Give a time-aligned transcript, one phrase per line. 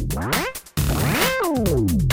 [0.00, 2.08] Wow.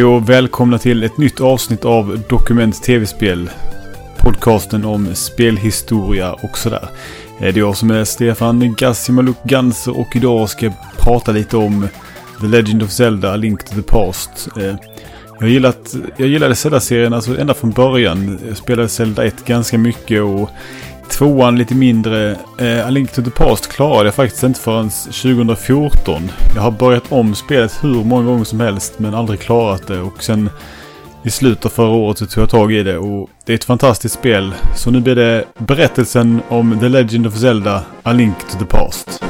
[0.00, 3.50] Hej och välkomna till ett nytt avsnitt av Dokument TV-spel.
[4.18, 6.88] Podcasten om spelhistoria och sådär.
[7.40, 11.56] Eh, det är jag som är Stefan Gassimaluk Ganser och idag ska jag prata lite
[11.56, 11.88] om
[12.40, 14.48] The Legend of Zelda, A Link to the Past.
[14.56, 14.74] Eh,
[15.40, 18.38] jag, gillat, jag gillade Zelda-serien alltså ända från början.
[18.48, 20.50] Jag spelade Zelda 1 ganska mycket och
[21.10, 22.36] Tvåan lite mindre.
[22.58, 26.30] Eh, A Link to the Past klarade jag faktiskt inte förrän 2014.
[26.54, 30.00] Jag har börjat om spelet hur många gånger som helst men aldrig klarat det.
[30.00, 30.50] Och sen
[31.22, 33.64] i slutet av förra året så tog jag tag i det och det är ett
[33.64, 34.54] fantastiskt spel.
[34.76, 39.24] Så nu blir det berättelsen om The Legend of Zelda A Link to the Past.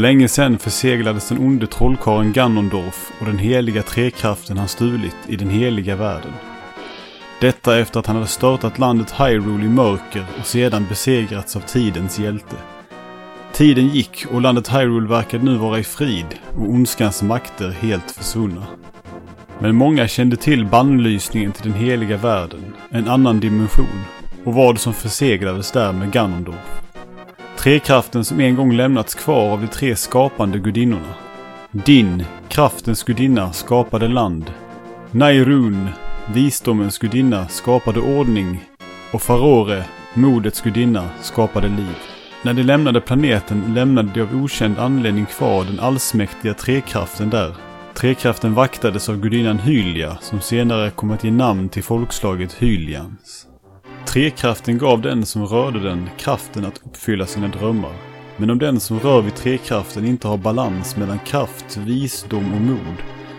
[0.00, 5.36] För länge sedan förseglades den onde trollkarlen Ganondorf och den heliga trekraften han stulit i
[5.36, 6.32] den heliga världen.
[7.40, 12.18] Detta efter att han hade störtat landet Hyrule i mörker och sedan besegrats av tidens
[12.18, 12.56] hjälte.
[13.52, 18.66] Tiden gick och landet Hyrule verkade nu vara i frid och ondskans makter helt försvunna.
[19.58, 24.04] Men många kände till bannlysningen till den heliga världen, en annan dimension,
[24.44, 26.79] och vad som förseglades där med Ganondorf.
[27.60, 31.14] Trekraften som en gång lämnats kvar av de tre skapande gudinnorna.
[31.70, 34.52] Din, kraftens gudinna, skapade land.
[35.10, 35.88] Nairun,
[36.34, 38.64] visdomens gudinna, skapade ordning.
[39.12, 41.96] Och Farore, modets gudinna, skapade liv.
[42.42, 47.54] När de lämnade planeten lämnade de av okänd anledning kvar den allsmäktiga trekraften där.
[47.94, 53.49] Trekraften vaktades av gudinnan Hylia som senare kom att ge namn till folkslaget Hylians.
[54.06, 57.92] Trekraften gav den som rörde den kraften att uppfylla sina drömmar.
[58.36, 62.96] Men om den som rör vid trekraften inte har balans mellan kraft, visdom och mod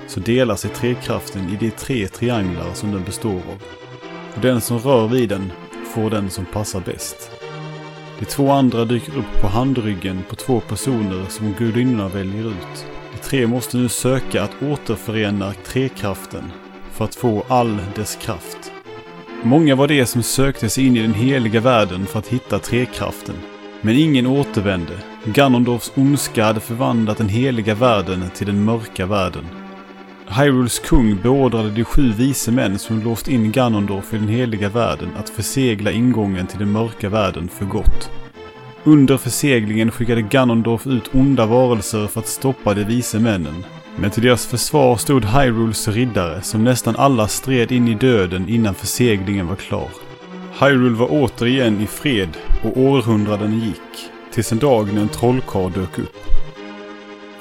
[0.08, 3.62] så delar sig trekraften i de tre trianglar som den består av.
[4.36, 5.52] Och den som rör vid den
[5.96, 7.32] får den som passar bäst.
[8.20, 12.86] De två andra dyker upp på handryggen på två personer som gudinnorna väljer ut.
[13.12, 16.52] De tre måste nu söka att återförena trekraften
[16.92, 18.71] för att få all dess kraft.
[19.44, 23.36] Många var det som sökte sig in i den heliga världen för att hitta trekraften.
[23.82, 24.94] Men ingen återvände.
[25.26, 29.46] Ganondorfs ondska hade förvandlat den heliga världen till den mörka världen.
[30.28, 35.10] Hyrules kung beordrade de sju vise män som låst in Ganondorf i den heliga världen
[35.18, 38.12] att försegla ingången till den mörka världen för gott.
[38.84, 43.64] Under förseglingen skickade Ganondorf ut onda varelser för att stoppa de vise männen.
[44.02, 48.76] Men till deras försvar stod Hyrules riddare som nästan alla stred in i döden innan
[48.76, 49.90] förseglingen var klar.
[50.60, 56.00] Hyrule var återigen i fred och århundraden gick, tills en dag när en trollkarl dök
[56.00, 56.18] upp.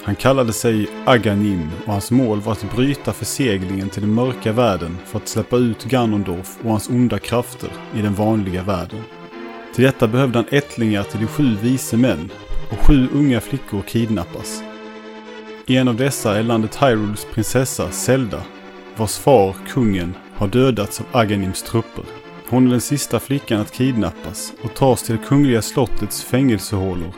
[0.03, 4.99] Han kallade sig Aganim och hans mål var att bryta förseglingen till den mörka världen
[5.07, 9.01] för att släppa ut Ganondorf och hans onda krafter i den vanliga världen.
[9.75, 12.31] Till detta behövde han ättlingar till de sju vise män
[12.71, 14.63] och sju unga flickor kidnappas.
[15.71, 18.43] I En av dessa är landet Hyrules prinsessa Zelda,
[18.97, 22.05] vars far, kungen, har dödats av Aganims trupper.
[22.49, 27.13] Hon är den sista flickan att kidnappas och tas till det kungliga slottets fängelsehålor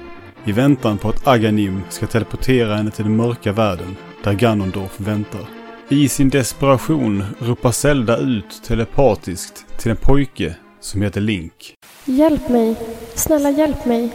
[0.45, 5.47] i väntan på att Aganim ska teleportera henne till den mörka världen där Ganondorf väntar.
[5.89, 11.75] I sin desperation ropar Zelda ut telepatiskt till en pojke som heter Link.
[12.05, 12.77] Hjälp mig!
[13.15, 14.13] Snälla hjälp mig!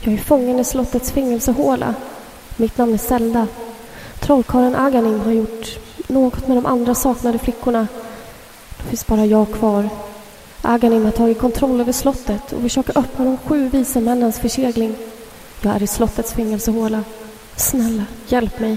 [0.00, 1.94] Jag är fången i slottets fängelsehåla.
[2.56, 3.46] Mitt namn är Zelda.
[4.24, 7.86] Trollkarlen Aganim har gjort något med de andra saknade flickorna.
[8.78, 9.88] Då finns bara jag kvar.
[10.62, 14.94] Aganim har tagit kontroll över slottet och försöker öppna de sju vise männens försegling.
[15.60, 17.04] Jag är i slottets fängelsehåla.
[17.56, 18.76] Snälla, hjälp mig.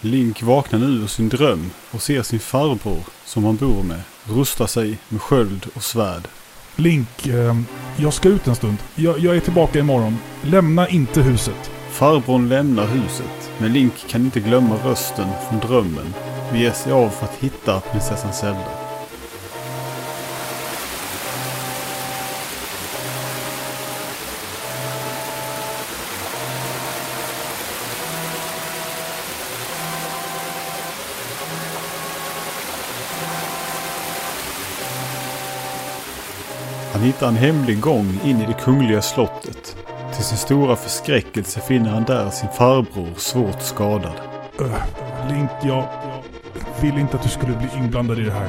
[0.00, 4.66] Link vaknar nu ur sin dröm och ser sin farbror, som han bor med, rusta
[4.66, 6.28] sig med sköld och svärd.
[6.76, 7.56] Link, eh,
[7.96, 8.76] jag ska ut en stund.
[8.94, 10.18] Jag, jag är tillbaka imorgon.
[10.42, 11.70] Lämna inte huset.
[11.96, 16.14] Farbrorn lämnar huset, men Link kan inte glömma rösten från drömmen
[16.50, 18.64] och ger sig av för att hitta prinsessan Zelda.
[36.92, 39.85] Han hittar en hemlig gång in i det kungliga slottet
[40.16, 44.12] till sin stora förskräckelse finner han där sin farbror svårt skadad.
[44.60, 44.76] Uh,
[45.28, 45.88] Link, jag
[46.80, 48.48] vill inte att du skulle bli inblandad i det här.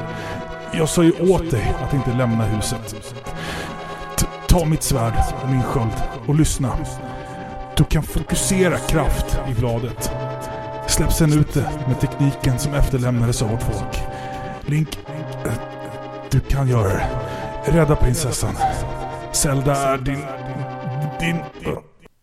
[0.72, 3.14] Jag sa ju åt dig att inte lämna huset.
[4.16, 5.12] T ta mitt svärd
[5.42, 5.92] och min sköld
[6.26, 6.76] och lyssna.
[7.76, 10.12] Du kan fokusera kraft i bladet.
[10.86, 13.98] Släpp sen ut det med tekniken som efterlämnades av vårt folk.
[14.66, 14.98] Link,
[16.30, 17.08] du kan göra det.
[17.64, 18.54] Rädda prinsessan.
[19.32, 20.24] Zelda är din
[21.20, 21.36] din...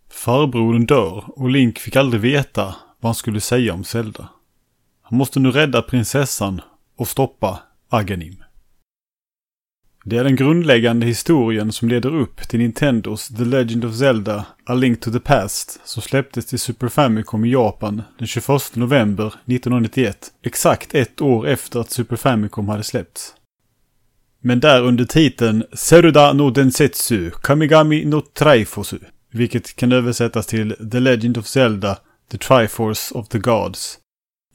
[0.10, 2.64] Farbrodern dör och Link fick aldrig veta
[3.00, 4.30] vad han skulle säga om Zelda.
[5.02, 6.62] Han måste nu rädda prinsessan
[6.98, 7.60] och stoppa
[7.90, 8.44] Aghanim.
[10.04, 14.74] Det är den grundläggande historien som leder upp till Nintendos The Legend of Zelda A
[14.74, 20.32] Link to the Past som släpptes till Super Famicom i Japan den 21 november 1991,
[20.42, 23.34] exakt ett år efter att Super Famicom hade släppts.
[24.48, 29.00] Men där under titeln Seruda no Densetsu Kamigami no Trifosu,
[29.32, 31.98] vilket kan översättas till The Legend of Zelda
[32.32, 33.98] The Triforce of the Gods.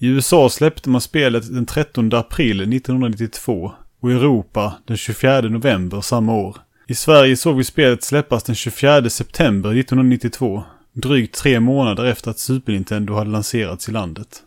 [0.00, 6.00] I USA släppte man spelet den 13 april 1992 och i Europa den 24 november
[6.00, 6.56] samma år.
[6.88, 10.62] I Sverige såg vi spelet släppas den 24 september 1992,
[10.92, 14.42] drygt tre månader efter att Super Nintendo hade lanserats i landet.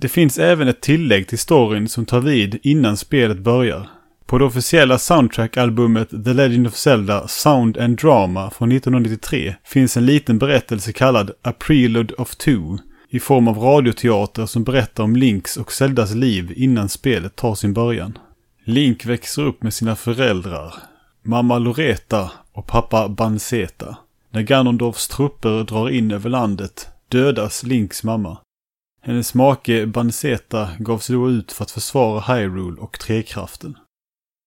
[0.00, 3.95] Det finns även ett tillägg till storyn som tar vid innan spelet börjar.
[4.26, 10.06] På det officiella soundtrack-albumet The Legend of Zelda Sound and Drama från 1993 finns en
[10.06, 12.78] liten berättelse kallad A Prelude of Two
[13.08, 17.72] i form av radioteater som berättar om Links och Zeldas liv innan spelet tar sin
[17.72, 18.18] början.
[18.64, 20.74] Link växer upp med sina föräldrar,
[21.22, 23.96] mamma Loreta och pappa Banseta.
[24.30, 28.38] När Ganondorfs trupper drar in över landet dödas Links mamma.
[29.02, 33.76] Hennes make Banseta gav sig då ut för att försvara Hyrule och Trekraften.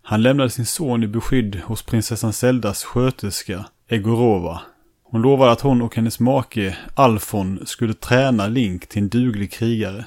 [0.09, 4.61] Han lämnade sin son i beskydd hos prinsessan Zeldas sköterska Egorova.
[5.03, 10.05] Hon lovade att hon och hennes make Alfon skulle träna Link till en duglig krigare.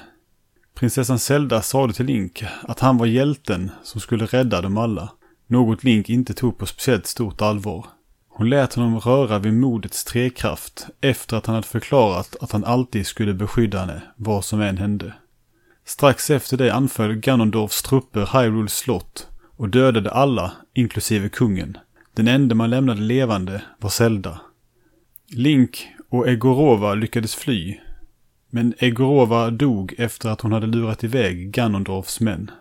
[0.75, 5.11] Prinsessan Zelda sade till Link att han var hjälten som skulle rädda dem alla.
[5.47, 7.85] Något Link inte tog på speciellt stort allvar.
[8.29, 13.07] Hon lät honom röra vid modets trekraft efter att han hade förklarat att han alltid
[13.07, 15.13] skulle beskydda henne, vad som än hände.
[15.85, 19.27] Strax efter det anföll Ganondorfs trupper Hyrules slott
[19.63, 21.77] och dödade alla, inklusive kungen.
[22.13, 24.41] Den enda man lämnade levande var Zelda.
[25.29, 27.79] Link och Egorova lyckades fly,
[28.49, 32.51] men Egorova dog efter att hon hade lurat iväg Ganondorfs män.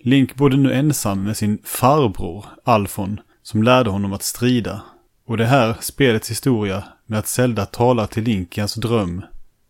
[0.00, 4.82] Link bodde nu ensam med sin farbror, Alfon, som lärde honom att strida.
[5.26, 9.22] Och det här spelets historia med att Zelda talar till Link i hans dröm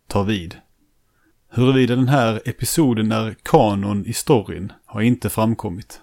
[0.08, 0.56] tar vid.
[1.50, 6.00] Huruvida den här episoden är kanon i storyn har inte framkommit.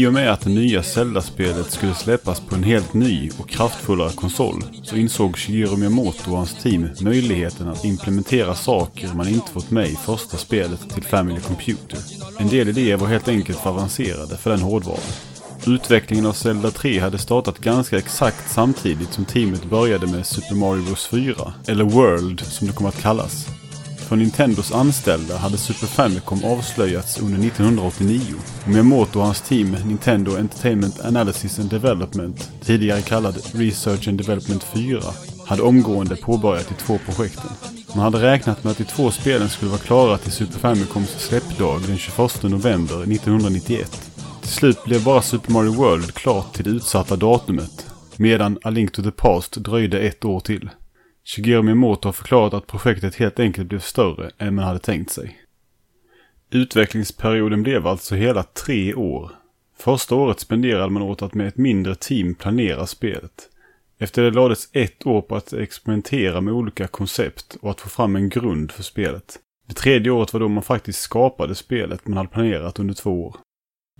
[0.00, 4.12] I och med att det nya Zelda-spelet skulle släppas på en helt ny och kraftfullare
[4.12, 9.70] konsol så insåg Shigeru Miyamoto och hans team möjligheten att implementera saker man inte fått
[9.70, 11.98] med i första spelet till Family Computer.
[12.38, 15.00] En del idéer var helt enkelt för avancerade för den hårdvaran.
[15.66, 20.82] Utvecklingen av Zelda 3 hade startat ganska exakt samtidigt som teamet började med Super Mario
[20.82, 23.59] Bros 4, eller World som det kom att kallas.
[24.10, 28.20] För Nintendos anställda hade Super Famicom avslöjats under 1989
[28.62, 34.64] och Miyamoto och hans team Nintendo Entertainment Analysis and Development, tidigare kallad Research and Development
[34.64, 35.00] 4,
[35.46, 37.50] hade omgående påbörjat de två projekten.
[37.88, 41.80] Man hade räknat med att de två spelen skulle vara klara till Super Famicoms släppdag
[41.86, 44.10] den 21 november 1991.
[44.40, 47.86] Till slut blev bara Super Mario World klart till det utsatta datumet,
[48.16, 50.70] medan A Link to the Past dröjde ett år till.
[51.30, 55.38] Shigeru Miyamoto har förklarat att projektet helt enkelt blev större än man hade tänkt sig.
[56.50, 59.30] Utvecklingsperioden blev alltså hela tre år.
[59.76, 63.48] Första året spenderade man åt att med ett mindre team planera spelet.
[63.98, 68.16] Efter det lades ett år på att experimentera med olika koncept och att få fram
[68.16, 69.38] en grund för spelet.
[69.68, 73.36] Det tredje året var då man faktiskt skapade spelet man hade planerat under två år.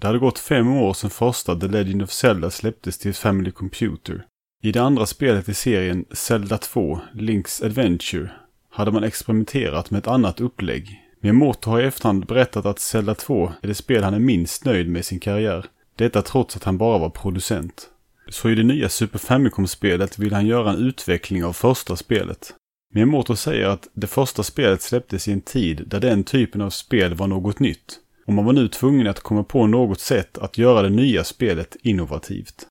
[0.00, 4.26] Det hade gått fem år sedan första The Legend of Zelda släpptes till Family Computer
[4.62, 8.30] i det andra spelet i serien Zelda 2, Link's Adventure,
[8.70, 11.00] hade man experimenterat med ett annat upplägg.
[11.20, 14.88] Miyamoto har i efterhand berättat att Zelda 2 är det spel han är minst nöjd
[14.88, 15.66] med i sin karriär.
[15.96, 17.88] Detta trots att han bara var producent.
[18.28, 22.54] Så i det nya Super Famicom-spelet vill han göra en utveckling av första spelet.
[22.94, 27.14] Miyamoto säger att det första spelet släpptes i en tid där den typen av spel
[27.14, 27.98] var något nytt.
[28.26, 31.76] och man var nu tvungen att komma på något sätt att göra det nya spelet
[31.82, 32.66] innovativt.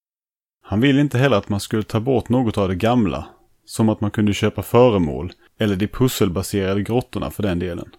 [0.70, 3.28] Han ville inte heller att man skulle ta bort något av det gamla,
[3.66, 7.90] som att man kunde köpa föremål, eller de pusselbaserade grottorna för den delen.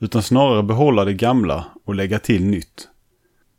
[0.00, 2.88] Utan snarare behålla det gamla och lägga till nytt.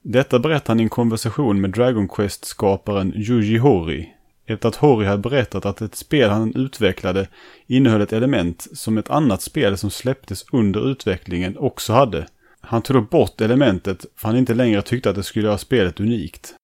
[0.01, 4.13] Detta berättar han i en konversation med Dragon Quest-skaparen Yuji Horii
[4.45, 7.27] efter att Hori hade berättat att ett spel han utvecklade
[7.67, 12.27] innehöll ett element som ett annat spel som släpptes under utvecklingen också hade.
[12.61, 15.99] Han tog då bort elementet för han inte längre tyckte att det skulle göra spelet
[15.99, 16.55] unikt.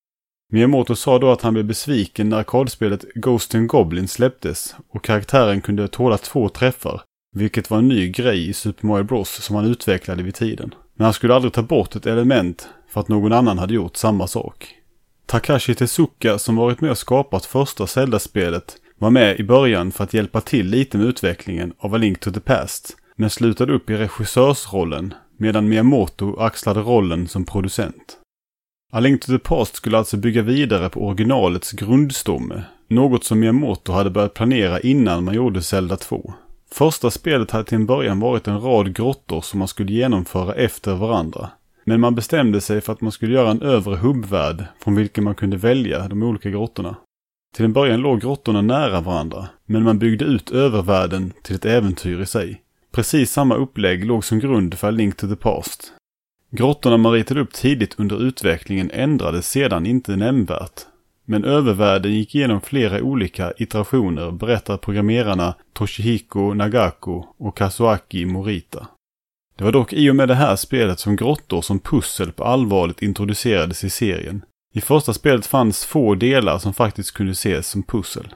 [0.56, 5.62] Miyamoto sa då att han blev besviken när arkadspelet Ghost and Goblin släpptes och karaktären
[5.62, 7.02] kunde tåla två träffar,
[7.34, 10.76] vilket var en ny grej i Super Mario Bros som han utvecklade vid tiden.
[10.96, 14.28] Men han skulle aldrig ta bort ett element för att någon annan hade gjort samma
[14.28, 14.76] sak.
[15.26, 20.14] Takashi Tezuka som varit med och skapat första Zelda-spelet var med i början för att
[20.14, 23.98] hjälpa till lite med utvecklingen av A Link to the Past, men slutade upp i
[23.98, 28.20] regissörsrollen medan Miyamoto axlade rollen som producent.
[28.92, 33.92] A Link to the Past skulle alltså bygga vidare på originalets grundstomme, något som Miyamoto
[33.92, 36.34] hade börjat planera innan man gjorde Zelda 2.
[36.72, 40.96] Första spelet hade till en början varit en rad grottor som man skulle genomföra efter
[40.96, 41.50] varandra.
[41.86, 45.36] Men man bestämde sig för att man skulle göra en övre hubbvärld från vilken man
[45.36, 46.96] kunde välja de olika grottorna.
[47.56, 52.22] Till en början låg grottorna nära varandra, men man byggde ut övervärlden till ett äventyr
[52.22, 52.62] i sig.
[52.92, 55.95] Precis samma upplägg låg som grund för A Link to the Past.
[56.56, 60.82] Grottorna man ritade upp tidigt under utvecklingen ändrades sedan inte nämnvärt.
[61.26, 68.88] Men övervärlden gick igenom flera olika iterationer berättar programmerarna Toshihiko Nagako och Kazuaki Morita.
[69.58, 73.02] Det var dock i och med det här spelet som grottor som pussel på allvarligt
[73.02, 74.42] introducerades i serien.
[74.74, 78.28] I första spelet fanns få delar som faktiskt kunde ses som pussel.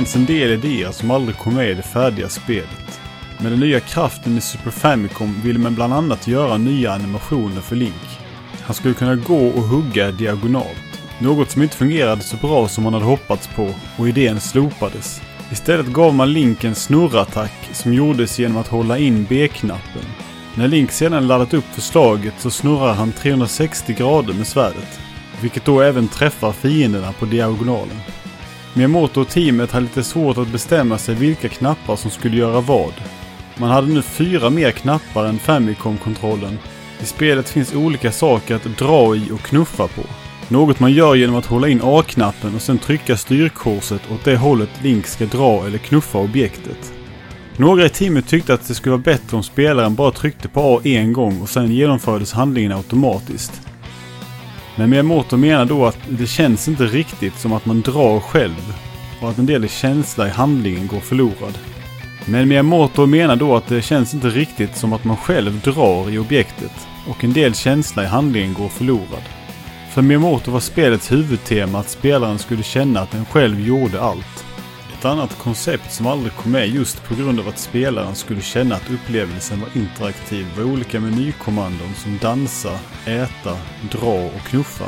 [0.00, 3.00] Fanns en del idéer som aldrig kom med i det färdiga spelet.
[3.38, 7.76] Med den nya kraften i Super Famicom ville man bland annat göra nya animationer för
[7.76, 8.18] Link.
[8.62, 11.00] Han skulle kunna gå och hugga diagonalt.
[11.18, 15.22] Något som inte fungerade så bra som man hade hoppats på och idén slopades.
[15.52, 20.04] Istället gav man Link en snurrattack som gjordes genom att hålla in B-knappen.
[20.54, 25.00] När Link sedan laddat upp förslaget så snurrar han 360 grader med svärdet.
[25.40, 27.96] Vilket då även träffar fienderna på diagonalen.
[28.74, 32.92] Miyamoto och teamet hade lite svårt att bestämma sig vilka knappar som skulle göra vad.
[33.56, 36.58] Man hade nu fyra mer knappar än Famicom-kontrollen.
[37.02, 40.02] I spelet finns olika saker att dra i och knuffa på.
[40.48, 44.70] Något man gör genom att hålla in A-knappen och sen trycka styrkorset åt det hållet
[44.82, 46.92] Link ska dra eller knuffa objektet.
[47.56, 50.80] Några i teamet tyckte att det skulle vara bättre om spelaren bara tryckte på A
[50.84, 53.69] en gång och sen genomfördes handlingen automatiskt.
[54.80, 58.74] Men Miyamoto menar då att det känns inte riktigt som att man drar själv
[59.20, 61.58] och att en del känsla i handlingen går förlorad.
[62.26, 66.18] Men Miyamoto menar då att det känns inte riktigt som att man själv drar i
[66.18, 66.72] objektet
[67.08, 69.22] och en del känsla i handlingen går förlorad.
[69.90, 74.39] För Miyamoto var spelets huvudtema att spelaren skulle känna att den själv gjorde allt.
[75.00, 78.74] Ett annat koncept som aldrig kom med just på grund av att spelaren skulle känna
[78.74, 83.56] att upplevelsen var interaktiv var olika menykommandon som dansa, äta,
[83.92, 84.84] dra och knuffa.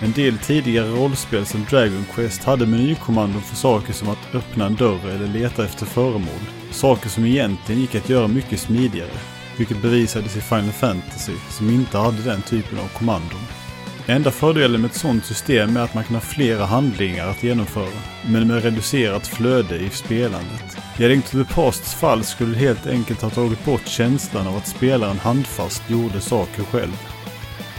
[0.00, 4.74] En del tidigare rollspel som Dragon Quest hade menykommandon för saker som att öppna en
[4.74, 6.42] dörr eller leta efter föremål.
[6.70, 9.18] Saker som egentligen gick att göra mycket smidigare.
[9.56, 13.65] Vilket bevisades i Final Fantasy som inte hade den typen av kommandon.
[14.08, 18.00] Enda fördelen med ett sådant system är att man kan ha flera handlingar att genomföra,
[18.28, 20.76] men med reducerat flöde i spelandet.
[20.98, 24.46] I A Link to the Pasts fall skulle det helt enkelt ha tagit bort känslan
[24.46, 26.96] av att spelaren handfast gjorde saker själv.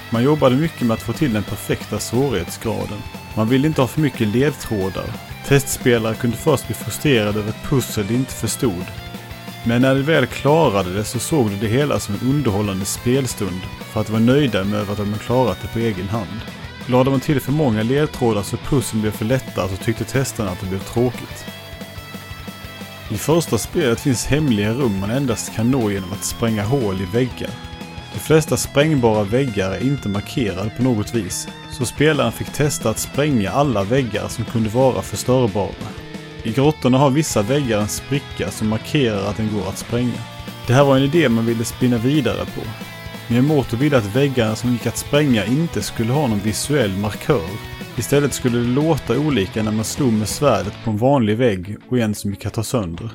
[0.09, 3.01] Man jobbade mycket med att få till den perfekta svårighetsgraden.
[3.35, 5.05] Man ville inte ha för mycket ledtrådar.
[5.45, 8.85] Testspelare kunde först bli frustrerade över ett pussel de inte förstod
[9.63, 13.61] men när de väl klarade det så såg de det hela som en underhållande spelstund
[13.79, 16.41] för att vara nöjda med att de klarat det på egen hand.
[16.85, 20.59] Lade man till för många ledtrådar så pussen blev för lätta så tyckte testarna att
[20.59, 21.45] det blev tråkigt.
[23.09, 27.05] I första spelet finns hemliga rum man endast kan nå genom att spränga hål i
[27.05, 27.49] väggar.
[28.13, 32.99] De flesta sprängbara väggar är inte markerade på något vis, så spelaren fick testa att
[32.99, 36.06] spränga alla väggar som kunde vara förstörbara.
[36.47, 40.21] I grottorna har vissa väggar en spricka som markerar att den går att spränga.
[40.67, 42.61] Det här var en idé man ville spinna vidare på.
[43.27, 47.49] Miyamoto ville att väggarna som gick att spränga inte skulle ha någon visuell markör.
[47.97, 51.99] Istället skulle det låta olika när man slog med svärdet på en vanlig vägg och
[51.99, 53.11] en som gick att ta sönder.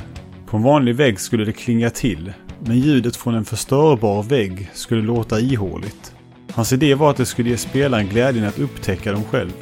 [0.46, 5.02] På en vanlig vägg skulle det klinga till, men ljudet från en förstörbar vägg skulle
[5.02, 6.14] låta ihåligt.
[6.52, 9.52] Hans idé var att det skulle ge spelaren glädjen att upptäcka dem själv.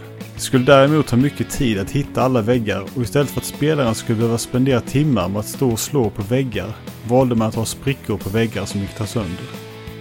[0.41, 3.95] Det skulle däremot ta mycket tid att hitta alla väggar och istället för att spelaren
[3.95, 6.73] skulle behöva spendera timmar med att stå och slå på väggar
[7.09, 9.45] valde man att ha sprickor på väggar som gick ta sönder.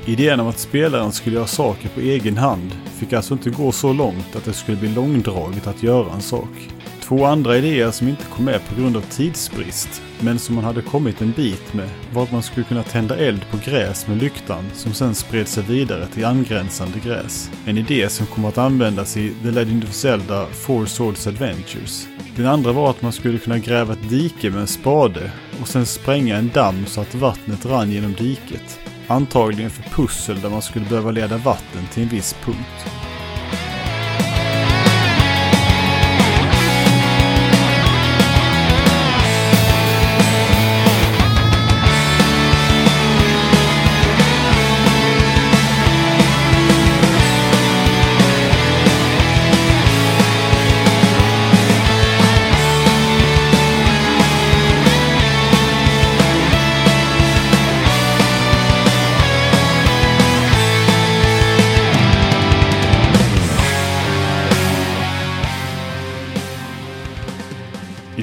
[0.06, 3.94] Idén om att spelaren skulle göra saker på egen hand fick alltså inte gå så
[3.94, 6.70] långt att det skulle bli långdraget att göra en sak.
[7.10, 10.82] Två andra idéer som inte kom med på grund av tidsbrist, men som man hade
[10.82, 14.66] kommit en bit med, var att man skulle kunna tända eld på gräs med lyktan
[14.74, 17.52] som sen spred sig vidare till angränsande gräs.
[17.66, 22.08] En idé som kom att användas i The Legend of Zelda Four Swords Adventures.
[22.36, 25.86] Den andra var att man skulle kunna gräva ett dike med en spade och sen
[25.86, 28.80] spränga en damm så att vattnet rann genom diket.
[29.08, 33.09] Antagligen för pussel där man skulle behöva leda vatten till en viss punkt.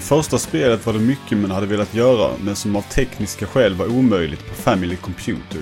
[0.06, 3.86] Första spelet var det mycket man hade velat göra men som av tekniska skäl var
[3.86, 5.60] omöjligt på Family Computer.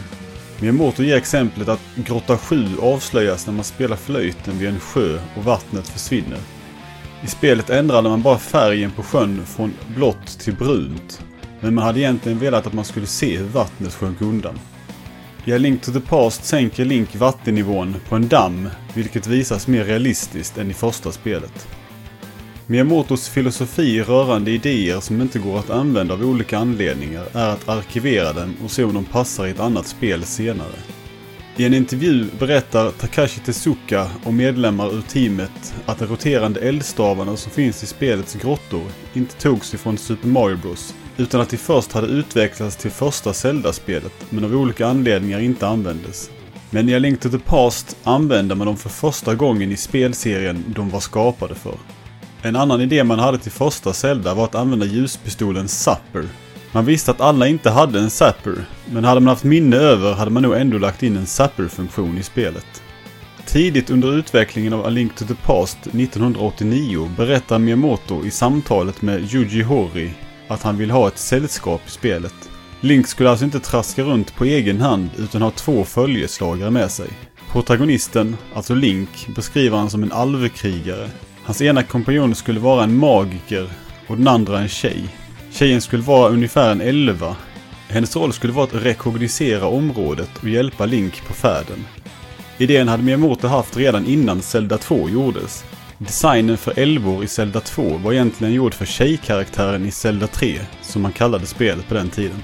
[0.61, 5.45] Miyamoto ger exemplet att Grotta 7 avslöjas när man spelar flöjten vid en sjö och
[5.45, 6.39] vattnet försvinner.
[7.23, 11.25] I spelet ändrade man bara färgen på sjön från blått till brunt.
[11.61, 14.59] Men man hade egentligen velat att man skulle se hur vattnet sjönk undan.
[15.45, 19.85] I A Link to the Past sänker Link vattennivån på en damm, vilket visas mer
[19.85, 21.69] realistiskt än i första spelet.
[22.67, 28.33] Miyamotos filosofi rörande idéer som inte går att använda av olika anledningar är att arkivera
[28.33, 30.75] dem och se om de passar i ett annat spel senare.
[31.57, 37.53] I en intervju berättar Takashi Tezuka och medlemmar ur teamet att de roterande eldstavarna som
[37.53, 40.95] finns i spelets grottor inte togs ifrån Super Mario Bros.
[41.17, 46.31] Utan att de först hade utvecklats till första Zelda-spelet men av olika anledningar inte användes.
[46.71, 50.65] Men i A Link to the Past använde man dem för första gången i spelserien
[50.69, 51.75] de var skapade för.
[52.47, 56.29] En annan idé man hade till första Zelda var att använda ljuspistolen Zapper.
[56.73, 60.31] Man visste att alla inte hade en Zapper, men hade man haft minne över hade
[60.31, 62.83] man nog ändå lagt in en Zapper-funktion i spelet.
[63.47, 69.35] Tidigt under utvecklingen av A Link to the Past 1989 berättar Miyamoto i samtalet med
[69.35, 70.15] Yuji Horii
[70.49, 72.35] att han vill ha ett sällskap i spelet.
[72.81, 77.09] Link skulle alltså inte traska runt på egen hand utan ha två följeslagare med sig.
[77.53, 81.11] Protagonisten, alltså Link, beskriver han som en alvkrigare
[81.45, 83.69] Hans ena kompanjon skulle vara en magiker
[84.07, 85.09] och den andra en tjej.
[85.51, 87.37] Tjejen skulle vara ungefär en elva.
[87.89, 91.85] Hennes roll skulle vara att rekognosera området och hjälpa Link på färden.
[92.59, 95.65] Idén hade Miyamoto haft redan innan Zelda 2 gjordes.
[95.99, 101.03] Designen för älvor i Zelda 2 var egentligen gjord för tjejkaraktären i Zelda 3, som
[101.03, 102.43] man kallade spelet på den tiden.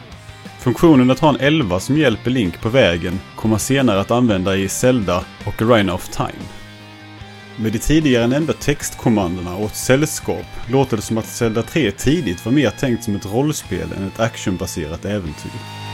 [0.58, 4.68] Funktionen att ha en elva som hjälper Link på vägen kommer senare att använda i
[4.68, 6.59] Zelda och Arena of Time.
[7.62, 12.44] Med de tidigare nämnda textkommandona och ett sällskap låter det som att Zelda 3 tidigt
[12.44, 15.89] var mer tänkt som ett rollspel än ett actionbaserat äventyr.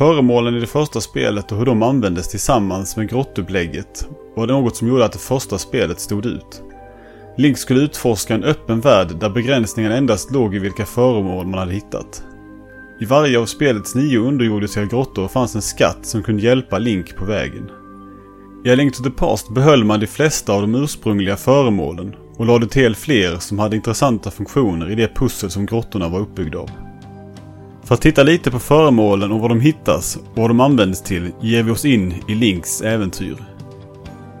[0.00, 4.76] Föremålen i det första spelet och hur de användes tillsammans med grottupplägget var det något
[4.76, 6.62] som gjorde att det första spelet stod ut.
[7.36, 11.72] Link skulle utforska en öppen värld där begränsningen endast låg i vilka föremål man hade
[11.72, 12.24] hittat.
[13.00, 17.24] I varje av spelets nio underjordiska grottor fanns en skatt som kunde hjälpa Link på
[17.24, 17.70] vägen.
[18.64, 22.46] I A Link to the Past behöll man de flesta av de ursprungliga föremålen och
[22.46, 26.70] lade till fler som hade intressanta funktioner i det pussel som grottorna var uppbyggda av.
[27.90, 31.32] För att titta lite på föremålen och var de hittas och vad de används till
[31.40, 33.36] ger vi oss in i Links äventyr.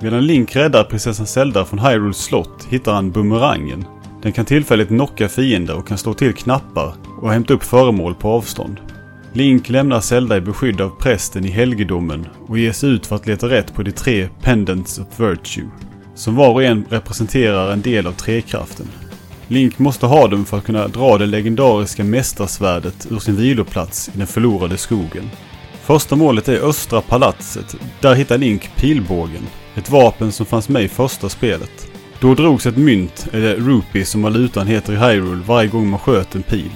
[0.00, 3.84] Medan Link räddar prinsessan Zelda från Hyrules slott hittar han bumerangen.
[4.22, 8.28] Den kan tillfälligt knocka fiender och kan slå till knappar och hämta upp föremål på
[8.28, 8.80] avstånd.
[9.32, 13.26] Link lämnar Zelda i beskydd av prästen i helgedomen och ger sig ut för att
[13.26, 15.68] leta rätt på de tre Pendants of Virtue,
[16.14, 18.86] som var och en representerar en del av trekraften.
[19.50, 24.18] Link måste ha dem för att kunna dra det legendariska mästarsvärdet ur sin viloplats i
[24.18, 25.30] den förlorade skogen.
[25.82, 27.76] Första målet är Östra palatset.
[28.00, 29.42] Där hittar Link pilbågen.
[29.74, 31.86] Ett vapen som fanns med i första spelet.
[32.20, 36.34] Då drogs ett mynt, eller rupee som valutan heter i Hyrule, varje gång man sköt
[36.34, 36.70] en pil.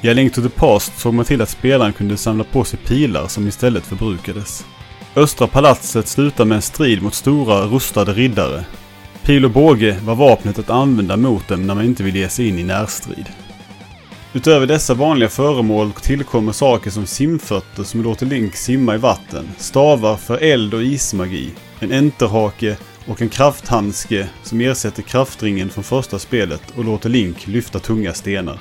[0.00, 2.78] I A Link to the Past såg man till att spelaren kunde samla på sig
[2.78, 4.64] pilar som istället förbrukades.
[5.16, 8.64] Östra palatset slutar med en strid mot stora rustade riddare.
[9.24, 12.48] Pil och båge var vapnet att använda mot dem när man inte vill ge sig
[12.48, 13.26] in i närstrid.
[14.32, 20.16] Utöver dessa vanliga föremål tillkommer saker som simfötter som låter Link simma i vatten, stavar
[20.16, 26.62] för eld och ismagi, en enterhake och en krafthandske som ersätter kraftringen från första spelet
[26.76, 28.58] och låter Link lyfta tunga stenar.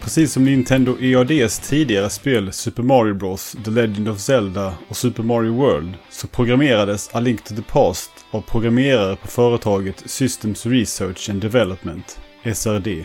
[0.00, 5.22] Precis som Nintendo EADs tidigare spel Super Mario Bros, The Legend of Zelda och Super
[5.22, 11.30] Mario World så programmerades A Link to the Past av programmerare på företaget Systems Research
[11.30, 12.20] and Development,
[12.54, 13.04] SRD.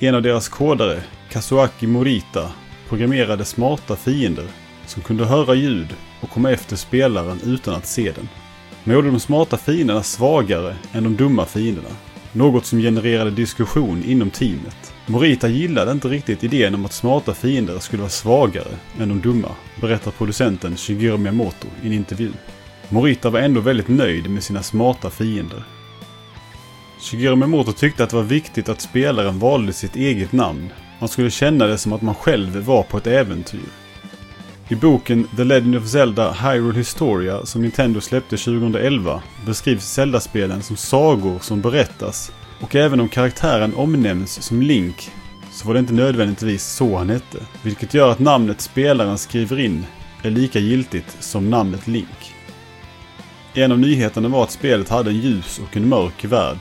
[0.00, 2.52] En av deras kodare, Kazuaki Morita,
[2.88, 4.46] programmerade smarta fiender
[4.86, 5.88] som kunde höra ljud
[6.20, 8.28] och komma efter spelaren utan att se den.
[8.84, 11.90] Man gjorde de smarta fienderna svagare än de dumma fienderna.
[12.36, 14.94] Något som genererade diskussion inom teamet.
[15.06, 19.48] Morita gillade inte riktigt idén om att smarta fiender skulle vara svagare än de dumma,
[19.80, 22.32] berättar producenten Shigeru Miyamoto i en intervju.
[22.88, 25.64] Morita var ändå väldigt nöjd med sina smarta fiender.
[27.00, 30.68] Shigeru Miyamoto tyckte att det var viktigt att spelaren valde sitt eget namn.
[31.00, 33.83] Man skulle känna det som att man själv var på ett äventyr.
[34.68, 40.76] I boken The Legend of Zelda Hyrule Historia som Nintendo släppte 2011 beskrivs Zelda-spelen som
[40.76, 45.10] sagor som berättas och även om karaktären omnämns som Link
[45.50, 47.38] så var det inte nödvändigtvis så han hette.
[47.62, 49.86] Vilket gör att namnet spelaren skriver in
[50.22, 52.34] är lika giltigt som namnet Link.
[53.54, 56.58] En av nyheterna var att spelet hade en ljus och en mörk värld.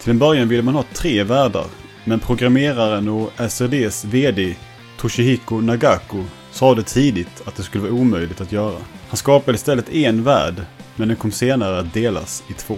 [0.00, 1.66] Till en början ville man ha tre världar,
[2.04, 4.56] men programmeraren och SRDs VD
[4.96, 8.78] Toshihiko Nagaku sade tidigt att det skulle vara omöjligt att göra.
[9.08, 10.54] Han skapade istället en värld,
[10.96, 12.76] men den kom senare att delas i två.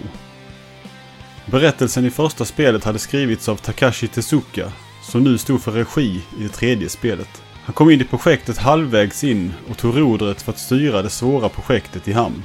[1.45, 4.71] Berättelsen i första spelet hade skrivits av Takashi Tezuka,
[5.03, 7.41] som nu stod för regi i det tredje spelet.
[7.65, 11.49] Han kom in i projektet halvvägs in och tog rodret för att styra det svåra
[11.49, 12.43] projektet i hamn.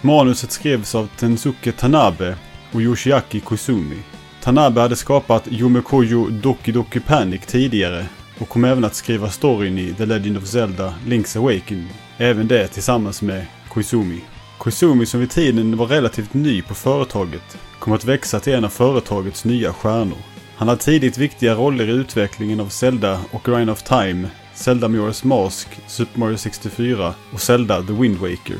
[0.00, 2.36] Manuset skrevs av Tensuke Tanabe
[2.72, 3.96] och Yoshiaki Kusumi.
[4.42, 8.06] Tanabe hade skapat Yomekoyo Doki Doki Panic tidigare
[8.40, 11.92] och kom även att skriva storyn i The Legend of Zelda Link's Awakening.
[12.18, 14.20] Även det tillsammans med Koizumi.
[14.58, 18.68] Koizumi som vid tiden var relativt ny på företaget kom att växa till en av
[18.68, 20.18] företagets nya stjärnor.
[20.56, 25.26] Han hade tidigt viktiga roller i utvecklingen av Zelda och Ocarina of Time, Zelda Majora's
[25.26, 28.56] Mask, Super Mario 64 och Zelda The Wind Waker.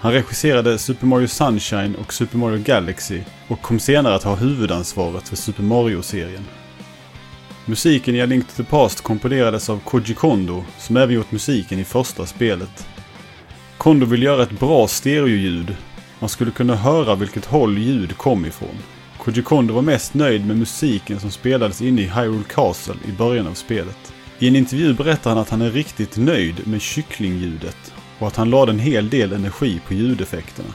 [0.00, 5.28] Han regisserade Super Mario Sunshine och Super Mario Galaxy och kom senare att ha huvudansvaret
[5.28, 6.44] för Super Mario-serien.
[7.70, 11.78] Musiken i A Link to the Past komponerades av Koji Kondo som även gjort musiken
[11.78, 12.88] i första spelet.
[13.78, 15.76] Kondo vill göra ett bra stereoljud.
[16.18, 18.78] Man skulle kunna höra vilket håll ljud kom ifrån.
[19.18, 23.46] Koji Kondo var mest nöjd med musiken som spelades inne i Hyrule Castle i början
[23.46, 24.12] av spelet.
[24.38, 28.50] I en intervju berättar han att han är riktigt nöjd med kycklingljudet och att han
[28.50, 30.74] lade en hel del energi på ljudeffekterna.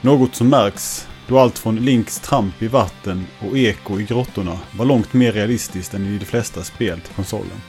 [0.00, 4.84] Något som märks då allt från Links tramp i vatten och eko i grottorna var
[4.84, 7.60] långt mer realistiskt än i de flesta spel till konsolen.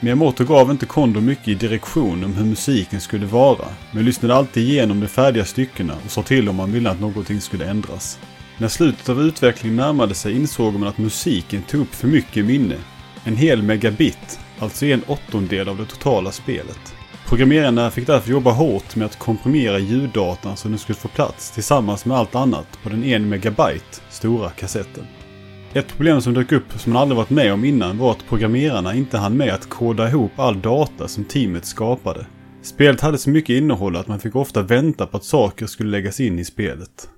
[0.00, 4.68] Miyamoto gav inte Kondo mycket i direktion om hur musiken skulle vara, men lyssnade alltid
[4.68, 8.18] igenom de färdiga styckena och sa till om man ville att någonting skulle ändras.
[8.58, 12.76] När slutet av utvecklingen närmade sig insåg man att musiken tog upp för mycket minne.
[13.24, 16.97] En hel megabit, alltså en åttondel av det totala spelet.
[17.28, 22.04] Programmerarna fick därför jobba hårt med att komprimera ljuddatan så den skulle få plats tillsammans
[22.04, 25.04] med allt annat på den 1 megabyte stora kassetten.
[25.72, 28.94] Ett problem som dök upp som man aldrig varit med om innan var att programmerarna
[28.94, 32.26] inte hann med att koda ihop all data som teamet skapade.
[32.62, 36.20] Spelet hade så mycket innehåll att man fick ofta vänta på att saker skulle läggas
[36.20, 37.08] in i spelet.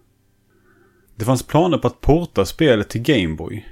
[1.16, 3.66] Det fanns planer på att porta spelet till Gameboy,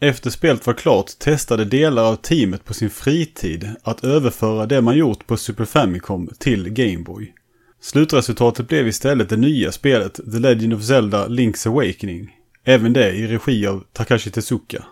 [0.00, 4.96] efter spelet var klart testade delar av teamet på sin fritid att överföra det man
[4.96, 7.32] gjort på Super Famicom till Gameboy.
[7.80, 12.30] Slutresultatet blev istället det nya spelet The Legend of Zelda Link's Awakening.
[12.64, 14.84] Även det i regi av Takashi Tezuka.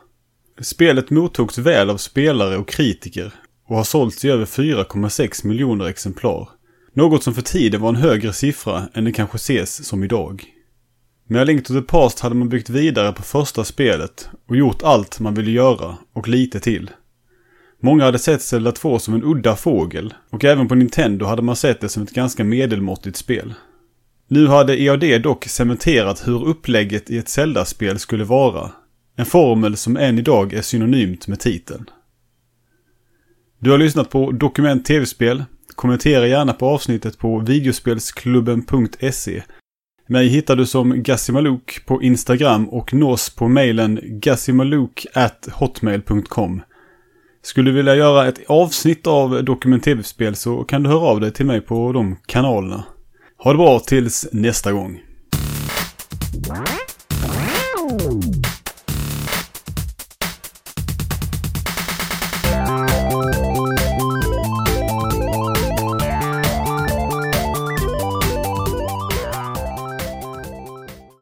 [0.61, 3.33] Spelet mottogs väl av spelare och kritiker
[3.67, 6.49] och har sålts i över 4,6 miljoner exemplar.
[6.93, 10.54] Något som för tiden var en högre siffra än det kanske ses som idag.
[11.27, 14.83] Med A Link to the Past hade man byggt vidare på första spelet och gjort
[14.83, 16.91] allt man ville göra och lite till.
[17.81, 21.57] Många hade sett Zelda 2 som en udda fågel och även på Nintendo hade man
[21.57, 23.55] sett det som ett ganska medelmåttigt spel.
[24.29, 28.71] Nu hade EAD dock cementerat hur upplägget i ett Zelda-spel skulle vara.
[29.17, 31.91] En formel som än idag är synonymt med titeln.
[33.59, 35.45] Du har lyssnat på Dokument TV-spel.
[35.75, 39.43] kommentera gärna på avsnittet på videospelsklubben.se.
[40.07, 46.63] Mig hittar du som Gassimaluk på Instagram och nås på mejlen gassimaluk@hotmail.com.
[47.43, 51.33] Skulle du vilja göra ett avsnitt av Dokument TV-spel så kan du höra av dig
[51.33, 52.85] till mig på de kanalerna.
[53.39, 55.01] Ha det bra tills nästa gång.